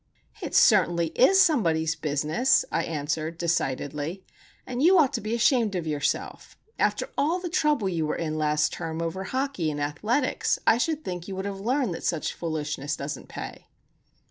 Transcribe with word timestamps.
"It 0.41 0.55
certainly 0.55 1.09
is 1.09 1.39
somebody's 1.39 1.95
business," 1.95 2.65
I 2.71 2.83
answered, 2.85 3.37
decidedly. 3.37 4.23
"And 4.65 4.81
you 4.81 4.97
ought 4.97 5.13
to 5.13 5.21
be 5.21 5.35
ashamed 5.35 5.75
of 5.75 5.85
yourself. 5.85 6.57
After 6.79 7.11
all 7.19 7.37
the 7.37 7.49
trouble 7.49 7.87
you 7.87 8.07
were 8.07 8.15
in 8.15 8.35
last 8.35 8.73
term 8.73 8.99
over 8.99 9.25
hockey 9.25 9.69
and 9.69 9.79
athletics, 9.79 10.57
I 10.65 10.79
should 10.79 11.03
think 11.05 11.27
you 11.27 11.35
would 11.35 11.45
have 11.45 11.59
learned 11.59 11.93
that 11.93 12.03
such 12.03 12.33
foolishness 12.33 12.95
doesn't 12.97 13.27
pay." 13.29 13.67